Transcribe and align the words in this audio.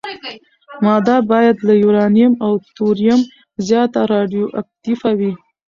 ماده 0.85 1.17
باید 1.31 1.57
له 1.67 1.73
یورانیم 1.83 2.33
او 2.45 2.53
توریم 2.75 3.21
زیاته 3.67 4.01
راډیواکټیفه 4.13 5.09
وي. 5.19 5.33